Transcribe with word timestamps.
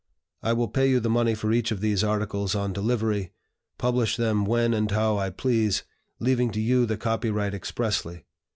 I 0.41 0.53
will 0.53 0.67
pay 0.67 0.89
you 0.89 0.99
the 0.99 1.11
money 1.11 1.35
for 1.35 1.53
each 1.53 1.69
of 1.71 1.79
these 1.79 2.03
articles 2.03 2.55
on 2.55 2.73
delivery, 2.73 3.33
publish 3.77 4.17
them 4.17 4.45
when 4.45 4.73
and 4.73 4.89
how 4.89 5.19
I 5.19 5.29
please, 5.29 5.83
leaving 6.19 6.49
to 6.53 6.59
you 6.59 6.87
the 6.87 6.97
copyright 6.97 7.53
expressly. 7.53 8.25